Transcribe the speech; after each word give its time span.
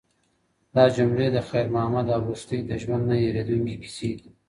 دا 0.75 0.83
جملې 0.95 1.27
د 1.31 1.37
خیر 1.47 1.67
محمد 1.75 2.07
او 2.15 2.21
لښتې 2.29 2.59
د 2.69 2.71
ژوند 2.81 3.03
نه 3.09 3.15
هیریدونکې 3.23 3.75
کیسې 3.83 4.11
دي. 4.19 4.29